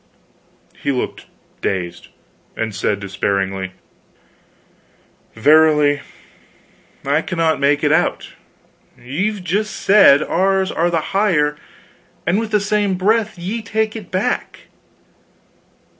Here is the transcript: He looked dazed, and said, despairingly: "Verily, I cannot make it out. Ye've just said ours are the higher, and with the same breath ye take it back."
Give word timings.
He 0.81 0.91
looked 0.91 1.27
dazed, 1.61 2.07
and 2.55 2.73
said, 2.73 2.99
despairingly: 2.99 3.73
"Verily, 5.35 6.01
I 7.05 7.21
cannot 7.21 7.59
make 7.59 7.83
it 7.83 7.91
out. 7.91 8.29
Ye've 8.97 9.43
just 9.43 9.75
said 9.75 10.23
ours 10.23 10.71
are 10.71 10.89
the 10.89 11.11
higher, 11.13 11.55
and 12.25 12.39
with 12.39 12.49
the 12.49 12.59
same 12.59 12.95
breath 12.95 13.37
ye 13.37 13.61
take 13.61 13.95
it 13.95 14.09
back." 14.09 14.61